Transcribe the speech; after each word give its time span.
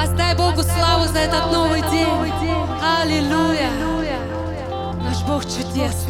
Воздай 0.00 0.34
Богу 0.34 0.62
славу 0.62 1.04
за 1.08 1.18
этот 1.18 1.52
новый 1.52 1.82
день. 1.90 2.08
Аллилуйя. 3.02 3.68
Наш 5.02 5.22
Бог 5.24 5.44
чудес. 5.44 6.06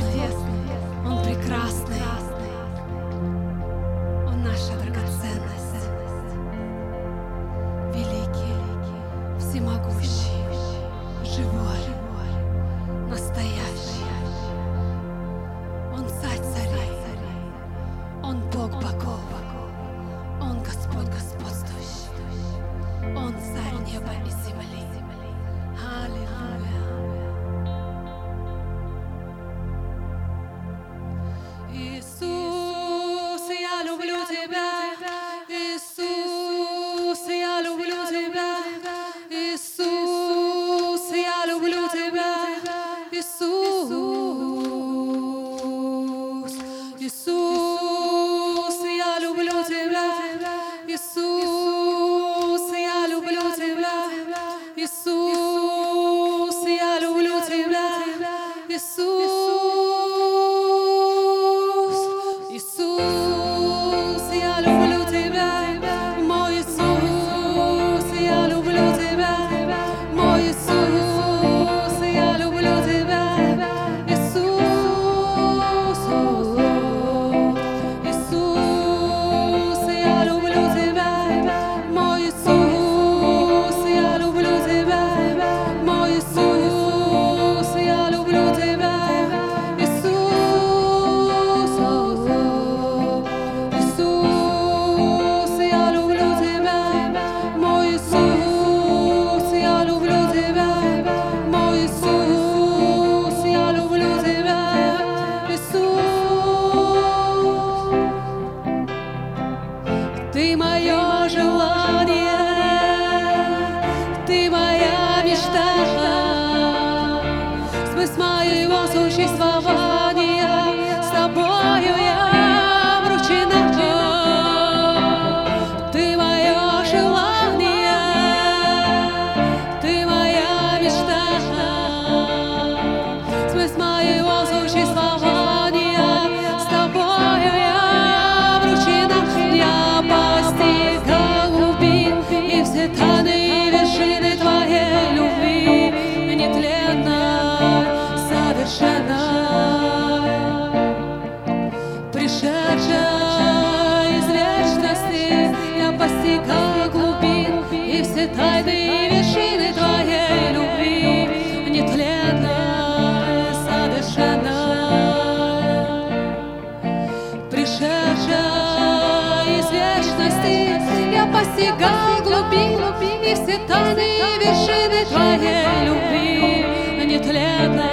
Красной 173.80 174.36
вершины 174.38 175.04
твоей 175.06 175.86
любви 175.86 176.66
Нет 177.06 177.26
лета 177.26 177.90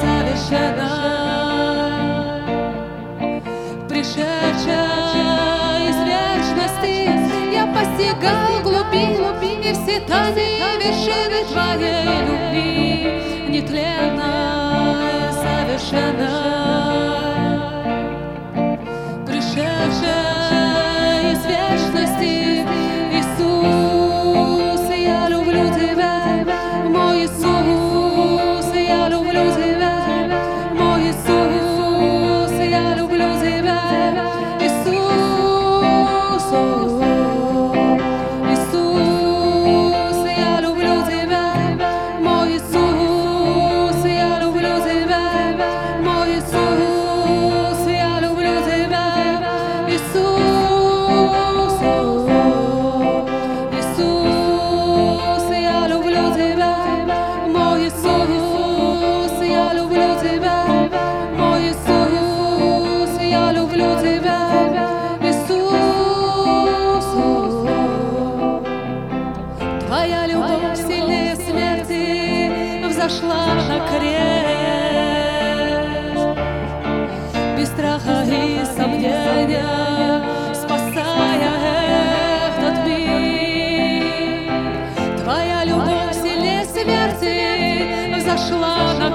совершенно 0.00 0.88
Пришедшая 3.88 5.88
из 5.88 5.96
вечности 6.06 6.96
Я 7.52 7.64
постигал 7.74 8.52
глубину 8.62 9.28
И 9.42 9.72
все 9.72 9.96
тайны 10.00 10.78
вершины 10.78 11.38
твоей 11.50 12.18
любви 12.28 12.86
Нет 13.48 13.68
лета 13.70 14.30
совершенно 15.42 17.27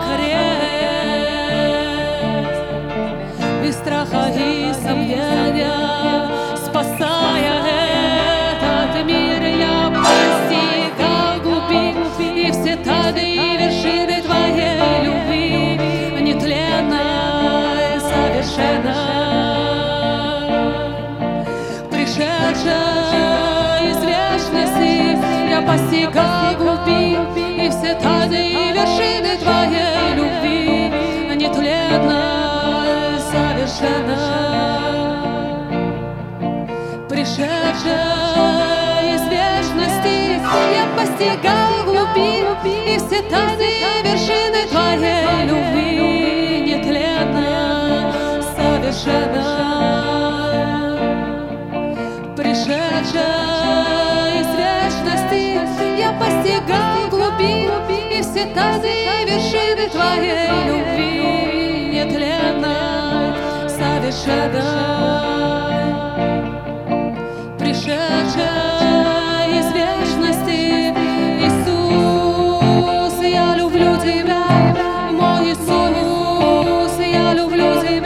крест, 0.10 1.84
без 3.62 3.76
страха 3.76 4.24
и 4.36 4.74
сомнения, 4.74 6.28
спасая 6.66 7.56
этот 8.52 9.06
мир, 9.06 9.42
я 9.42 9.90
постигал 9.90 11.34
глубин 11.44 11.96
и 12.20 12.52
все 12.52 12.76
тады 12.78 13.22
и 13.22 14.22
твоей 14.22 15.04
любви, 15.04 15.80
нетленной, 16.22 18.00
совершенной, 18.00 18.94
пришедшей 21.90 22.94
из 23.90 24.00
вечности, 24.04 25.18
я 25.50 25.60
постигал 25.62 26.56
глубин 26.58 27.24
и 27.36 27.70
все 27.70 27.96
тады 27.96 28.43
достигал 41.24 41.84
глубин, 41.86 42.48
и 42.66 42.98
все 42.98 43.22
тайны 43.24 43.70
вершины 44.04 44.68
твоей 44.70 45.46
любви 45.46 46.62
нетленно, 46.68 48.14
совершенно 48.56 49.44
пришедшая 52.36 54.42
из 54.42 54.50
вечности. 54.58 55.42
Я 55.98 56.10
постигал 56.20 57.08
глубин, 57.10 57.72
и 58.12 58.14
все 58.22 58.44
тайны 58.54 59.26
вершины 59.26 59.86
твоей 59.90 60.66
любви 60.68 61.14
нетленно, 61.94 62.76
совершенно 63.70 64.64
пришедшая 67.58 68.53
bello 77.34 77.50
blues 77.50 78.03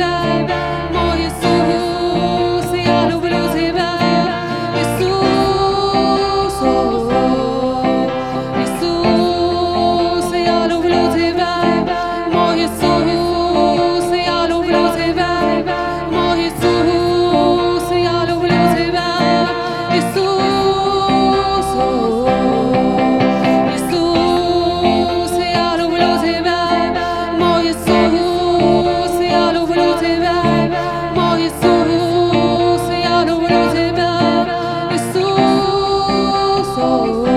soul. 36.77 37.37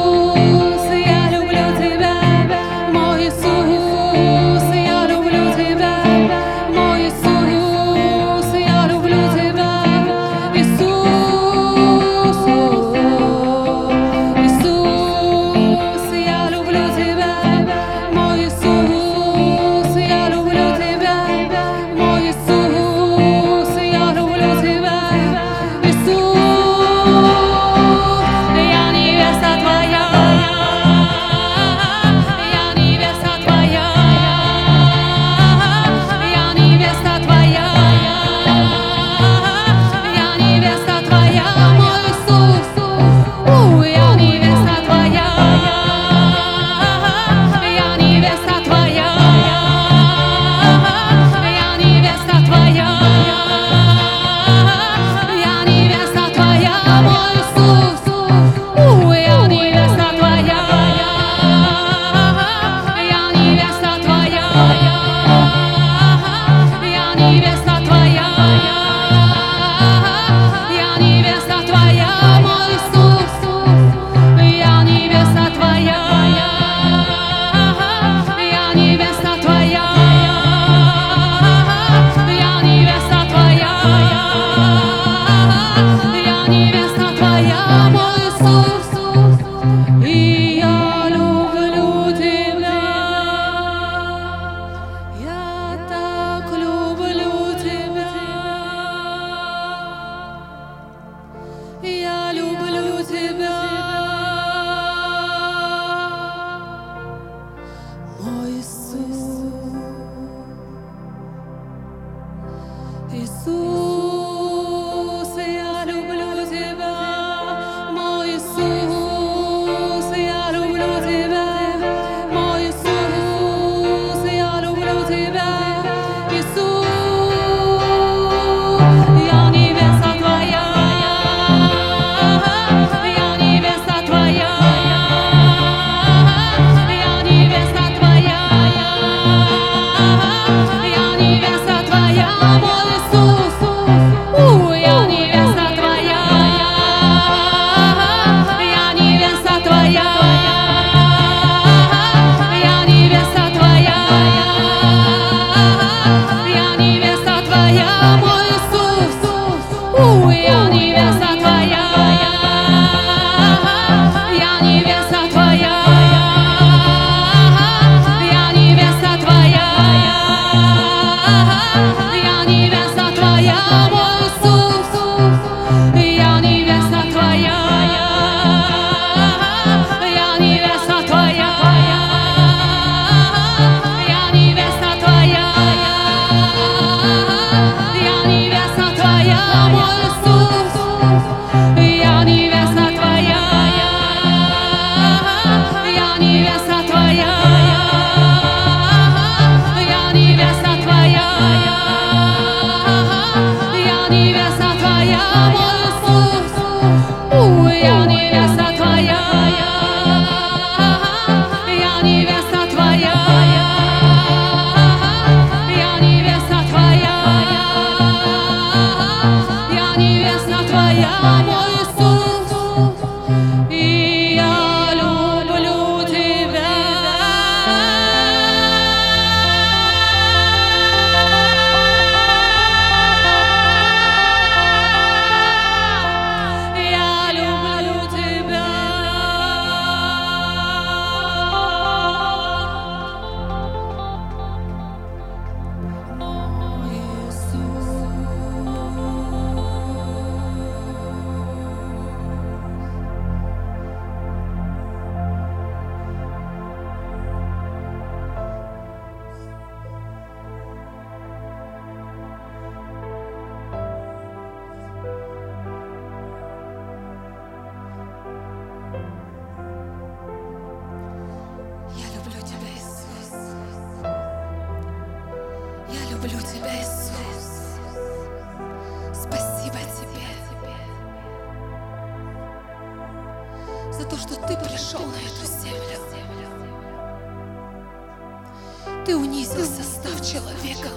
Ты 289.05 289.15
унизился, 289.15 289.83
став 289.83 290.19
человеком. 290.25 290.91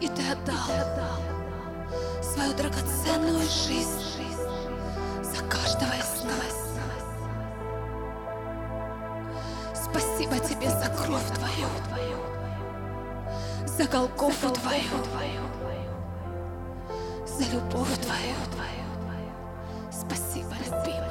И 0.00 0.08
ты 0.08 0.22
отдал 0.32 1.20
свою 2.22 2.52
драгоценную 2.54 3.40
жизнь 3.40 4.00
за 5.22 5.42
каждого 5.44 5.92
из 5.92 6.24
нас. 6.24 6.56
Спасибо 9.74 10.38
тебе 10.38 10.68
за 10.70 10.88
кровь 10.88 11.26
твою, 11.34 11.68
за 13.66 13.84
Голгофу 13.84 14.50
твою, 14.50 15.04
за 17.26 17.44
любовь 17.54 17.98
твою. 17.98 18.36
Спасибо, 19.92 20.54
любимый. 20.64 21.09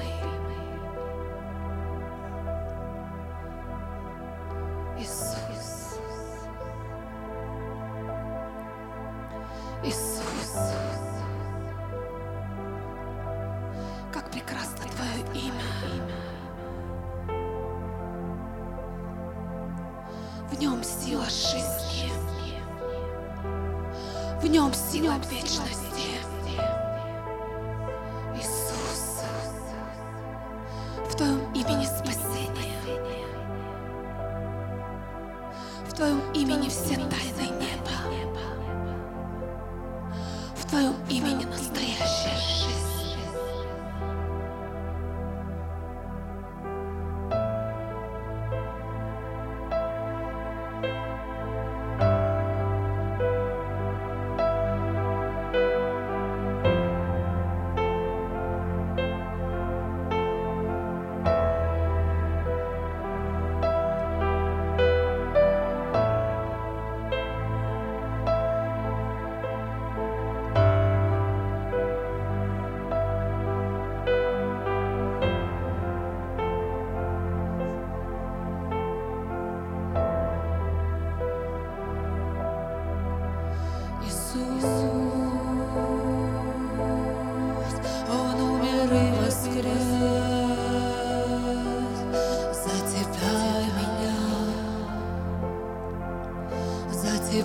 Имени 41.10 41.46
настоящая 41.46 42.38
жизнь. 42.38 42.59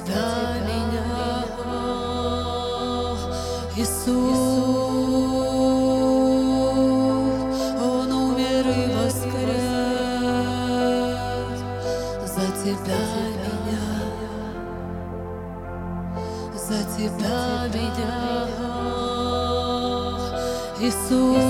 И 0.07 0.55
меня, 0.69 1.45
Иисус, 3.77 4.43
Он 7.81 8.13
умер 8.13 8.65
и 8.69 8.71
воскрес 8.95 9.65
за 12.25 12.47
тебя 12.63 13.05
меня. 13.41 13.87
За 16.55 16.81
тебя 16.97 17.41
меня, 17.73 18.17
Иисус, 20.81 21.44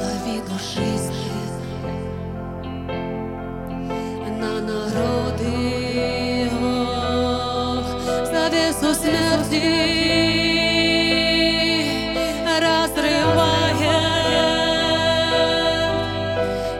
лавину 0.00 0.56
жизни 0.58 1.32
на 4.38 4.60
народы, 4.60 6.50
ох, 6.60 7.86
завесу 8.26 8.90
смерти 8.94 9.68
разрывает. 12.60 14.00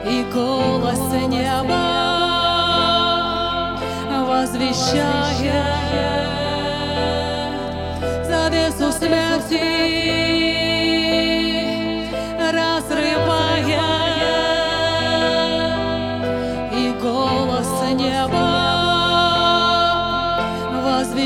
И 0.05 0.23
голос 0.31 1.03
неба 1.27 1.83
возвещает 4.27 5.71
смерти 8.91 9.01
разрывает 9.01 9.70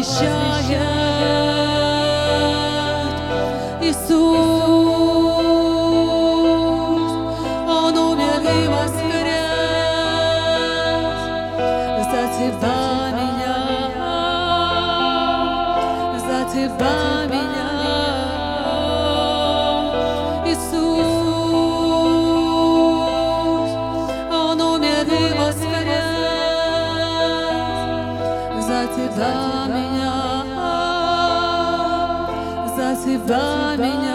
возвещает 0.06 0.78
Иисус, 3.82 4.12
Он 7.68 7.98
умер 7.98 8.42
и 8.42 8.68
воскрес. 8.68 9.26
За 12.12 12.24
тебя 12.38 12.82
меня, 13.18 13.58
за 16.20 16.40
тебя 16.54 17.25
за 33.28 33.76
тебя 33.76 34.15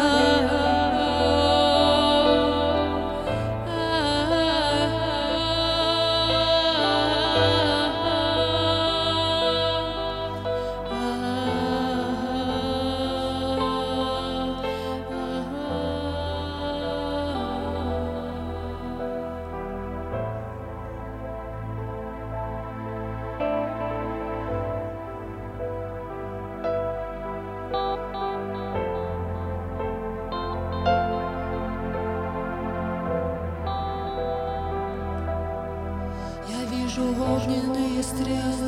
огненные 37.51 38.03
стрелы, 38.03 38.60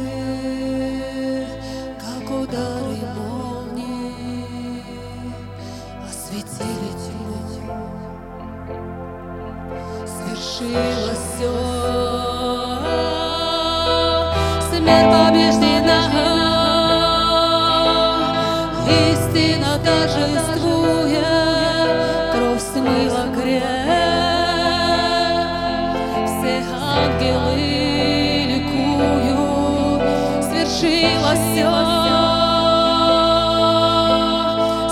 все, 31.35 31.71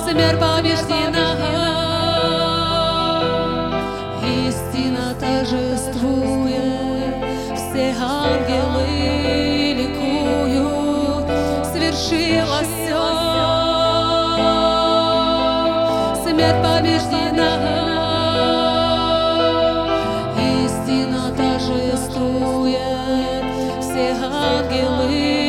смерть 0.04 0.38
побеждена, 0.40 1.28
истина 4.24 5.14
торжествует, 5.18 6.54
все 7.54 7.94
ангелы 8.00 9.74
ликуют, 9.74 11.26
свершилось 11.72 12.68
все, 12.68 13.04
смерть 16.24 16.62
побеждена, 16.62 17.52
истина 20.64 21.22
торжествует, 21.36 22.78
все 23.80 24.06
ангелы 24.22 25.39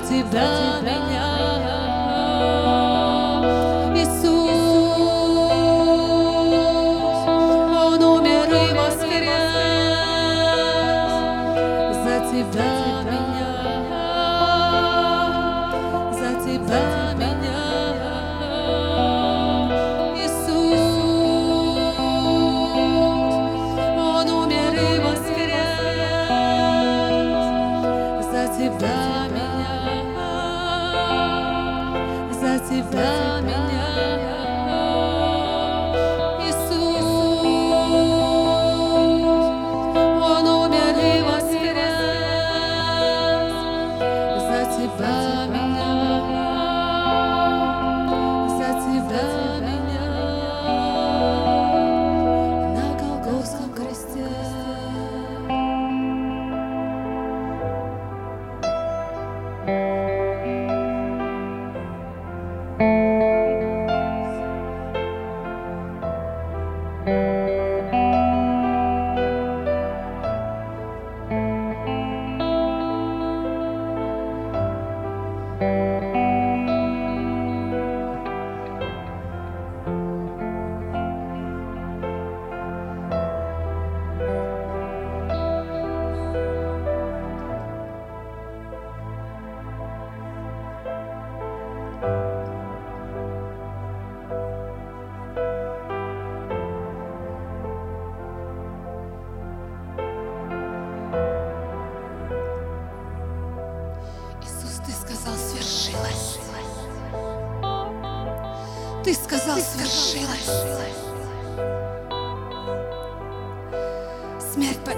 за 0.00 0.06
тебя 0.06 0.80
меня. 0.82 1.37
За 44.86 45.37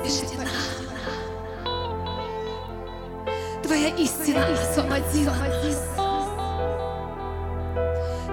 побеждена. 0.01 0.45
Твоя 3.63 3.89
истина 3.97 4.47
освободила 4.53 5.33
нас. 5.33 5.79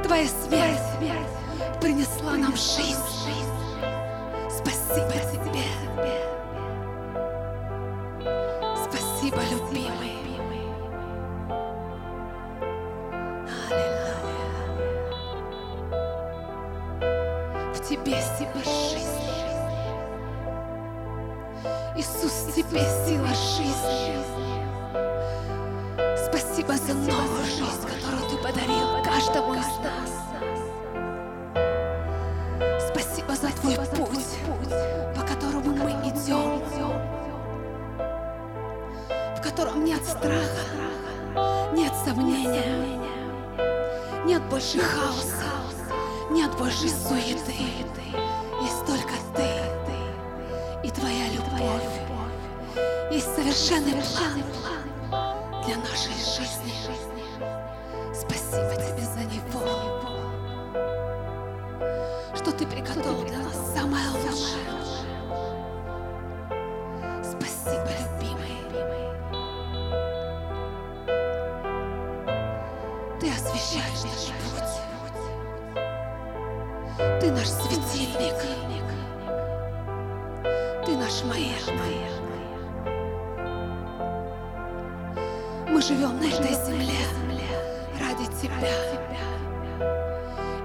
Твоя 0.03 0.27
смерть 0.27 1.79
принесла 1.81 2.37
нам 2.37 2.55
жизнь. 2.55 3.56
Иисус, 21.95 22.53
Тебе 22.55 22.81
сила 23.05 23.27
жизни. 23.29 24.17
Спасибо 26.27 26.73
за 26.73 26.93
новую 26.93 27.45
жизнь, 27.45 27.81
которую 27.81 28.29
Ты 28.29 28.37
подарил 28.37 29.03
каждому 29.03 29.53
из 29.53 29.67
нас. 29.83 30.11
Спасибо 32.89 33.35
за 33.35 33.49
Твой 33.61 33.75
путь, 33.75 34.37
по 35.15 35.21
которому 35.21 35.75
мы 35.75 35.91
идем, 36.09 36.61
в 39.35 39.41
котором 39.41 39.83
нет 39.83 40.05
страха, 40.05 40.65
нет 41.73 41.93
сомнения, 42.05 42.99
нет 44.25 44.43
больше 44.49 44.79
хаоса, 44.79 45.45
нет 46.31 46.51
больше 46.57 46.89
суеты. 46.89 47.96
Совершенный 53.51 53.93
план 53.93 54.43
для 55.65 55.77
нашей 55.77 56.13
жизни. 56.13 56.73
Спасибо 58.13 58.75
Тебе 58.75 59.05
за 59.05 59.23
него, 59.23 59.61
что 62.35 62.51
Ты 62.51 62.65
приготовил 62.65 63.23
для 63.25 63.37
нас 63.37 63.73
самое 63.73 64.09
лучшее. 64.09 64.67
Спасибо, 67.23 67.89
любимый. 68.01 68.57
Ты 73.19 73.29
освещаешь 73.29 74.03
наш 74.03 74.23
путь. 74.43 74.75
Ты 77.21 77.31
наш 77.31 77.47
светильник. 77.47 78.39
Ты 80.85 80.97
наш 80.97 81.23
маяк. 81.23 82.16
Живем 85.87 86.19
на 86.19 86.25
этой 86.25 86.53
земле 86.65 86.99
ради 87.97 88.25
Тебя. 88.41 88.67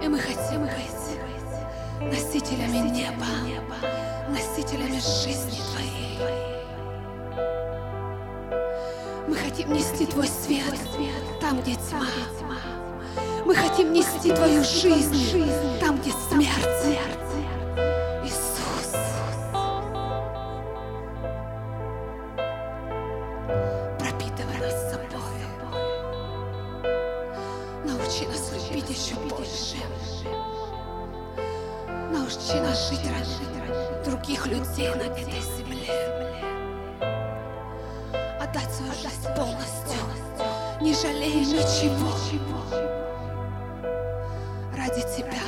И 0.02 0.08
мы 0.08 0.18
хотим 0.18 0.62
быть 0.62 2.11
носителями 2.11 2.88
неба, 2.90 3.26
носителями 4.28 4.98
жизни 4.98 5.61
Твоей. 5.70 6.18
Мы 9.28 9.37
хотим 9.37 9.72
нести 9.72 10.06
Твой 10.06 10.26
свет 10.26 10.74
там, 11.40 11.61
где 11.61 11.76
тьма. 11.76 12.06
Мы 13.44 13.54
хотим 13.54 13.92
нести 13.92 14.32
Твою 14.32 14.64
жизнь 14.64 15.78
там, 15.80 15.98
где 15.98 16.11
смерть. 16.28 17.12
Научи 32.35 32.61
нас 32.61 32.88
жить 32.88 33.05
ради 33.05 34.05
других 34.07 34.47
людей 34.47 34.88
на 34.95 35.03
этой 35.03 35.42
земле. 35.59 35.92
Отдать 38.40 38.73
свою 38.73 38.92
жизнь 38.92 39.29
полностью, 39.37 40.01
не 40.81 40.95
жалея 40.95 41.45
ничего. 41.45 42.11
Ради 44.75 45.03
Тебя, 45.14 45.42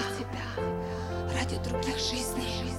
ради 1.34 1.56
других 1.66 1.96
жизней, 1.98 2.74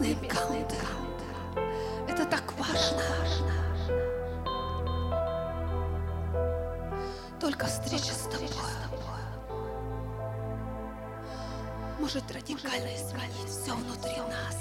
небесный 0.00 0.12
энкаунтер. 0.12 0.86
Это 2.08 2.24
так 2.24 2.52
важно. 2.58 3.02
Только 7.40 7.66
встреча 7.66 8.12
с 8.12 8.28
тобой 8.30 8.48
может 11.98 12.30
радикально 12.30 12.94
изменить 12.94 13.48
все 13.48 13.74
внутри 13.74 14.16
нас. 14.16 14.56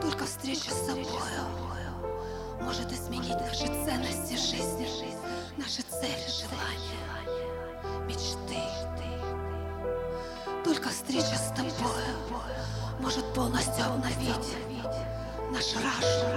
Только 0.00 0.24
встреча 0.24 0.70
с 0.70 0.86
собой 0.86 1.06
может 2.60 2.92
изменить 2.92 3.38
наши 3.40 3.66
ценности 3.66 4.34
жизни, 4.34 4.88
наши 5.56 5.82
цели, 5.82 6.26
желания, 6.28 8.06
мечты. 8.06 9.19
Только 10.80 10.94
встреча 10.94 11.36
с 11.36 11.52
тобой 11.54 12.04
может 13.00 13.34
полностью 13.34 13.84
обновить 13.84 14.56
наш 15.52 15.74
разум, 15.74 16.30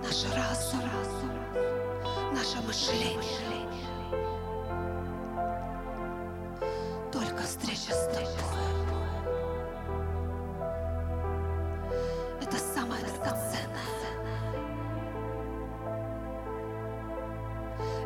наш 0.00 0.24
разум, 0.32 0.88
наше 2.32 2.60
мышление. 2.64 3.66
Только 7.10 7.42
встреча 7.42 7.92
с 7.92 8.06
тобой. 8.14 8.28
Это 12.40 12.58
самое 12.58 13.02
драгоценное. 13.02 13.90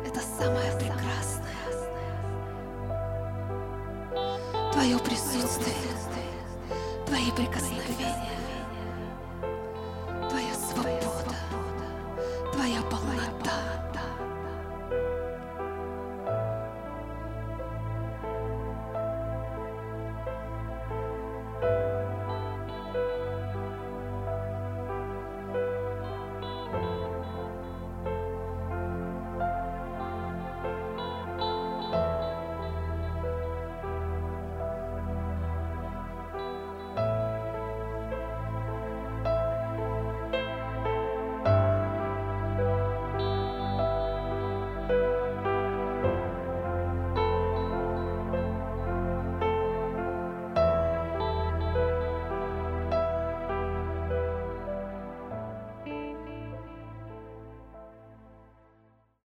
Это 0.03 0.19
самое 0.19 0.71
прекрасное. 0.79 1.36
Твое 4.77 4.99
присутствие, 4.99 5.75
Твои 7.07 7.31
прикосновения. 7.31 8.26